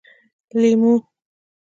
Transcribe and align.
🍋 0.49 0.51
لېمو 0.61 0.93